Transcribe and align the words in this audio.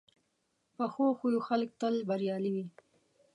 پخو 0.75 1.05
خویو 1.17 1.45
خلک 1.47 1.69
تل 1.79 1.95
بریالي 2.09 2.51
وي 2.55 2.65